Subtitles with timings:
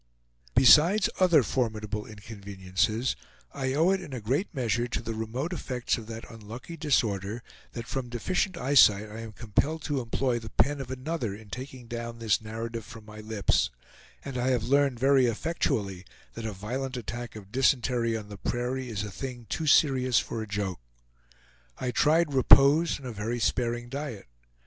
[0.55, 3.15] Besides other formidable inconveniences
[3.53, 7.43] I owe it in a great measure to the remote effects of that unlucky disorder
[7.73, 11.85] that from deficient eyesight I am compelled to employ the pen of another in taking
[11.85, 13.69] down this narrative from my lips;
[14.25, 18.89] and I have learned very effectually that a violent attack of dysentery on the prairie
[18.89, 20.79] is a thing too serious for a joke.
[21.77, 24.25] I tried repose and a very sparing diet.